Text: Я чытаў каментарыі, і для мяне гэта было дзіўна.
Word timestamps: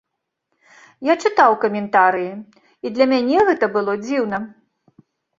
Я 1.11 1.15
чытаў 1.27 1.51
каментарыі, 1.65 2.31
і 2.87 2.91
для 2.95 3.05
мяне 3.11 3.37
гэта 3.49 3.65
было 3.75 3.93
дзіўна. 4.07 4.37